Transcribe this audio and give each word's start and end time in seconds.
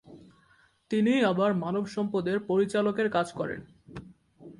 তিনিই 0.91 1.21
আবার 1.23 1.51
মানব 1.55 1.83
সম্পদের 1.85 2.37
পরিচালকের 2.39 3.07
কাজ 3.09 3.27
করেন। 3.31 3.61